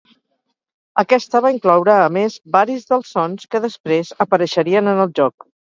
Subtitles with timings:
[1.03, 5.53] Aquesta va incloure a més varis dels sons que després apareixerien en el joc.